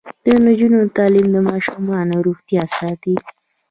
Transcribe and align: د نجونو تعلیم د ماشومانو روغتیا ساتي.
د 0.23 0.25
نجونو 0.45 0.79
تعلیم 0.97 1.27
د 1.31 1.37
ماشومانو 1.49 2.15
روغتیا 2.27 2.63
ساتي. 2.77 3.15